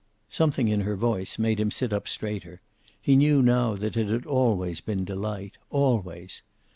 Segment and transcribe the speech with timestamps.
[0.29, 2.59] Something in her voice made him sit up straighter.
[2.99, 6.41] He knew now that it had always been Delight, always.